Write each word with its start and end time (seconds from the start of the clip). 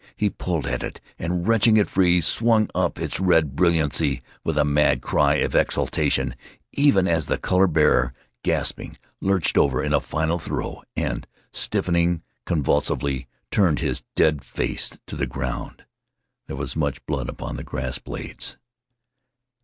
He 0.15 0.31
pulled 0.31 0.65
at 0.65 0.81
it 0.81 0.99
and, 1.19 1.47
wrenching 1.47 1.77
it 1.77 1.87
free, 1.87 2.21
swung 2.21 2.71
up 2.73 2.97
its 2.99 3.19
red 3.19 3.55
brilliancy 3.55 4.23
with 4.43 4.57
a 4.57 4.65
mad 4.65 4.99
cry 5.01 5.35
of 5.35 5.53
exultation 5.53 6.33
even 6.71 7.07
as 7.07 7.27
the 7.27 7.37
color 7.37 7.67
bearer, 7.67 8.11
gasping, 8.41 8.97
lurched 9.21 9.59
over 9.59 9.83
in 9.83 9.93
a 9.93 10.01
final 10.01 10.39
throe 10.39 10.81
and, 10.95 11.27
stiffening 11.51 12.23
convulsively, 12.47 13.27
turned 13.51 13.77
his 13.77 14.03
dead 14.15 14.43
face 14.43 14.89
to 15.05 15.15
the 15.15 15.27
ground. 15.27 15.85
There 16.47 16.55
was 16.55 16.75
much 16.75 17.05
blood 17.05 17.29
upon 17.29 17.55
the 17.57 17.63
grass 17.63 17.99
blades. 17.99 18.57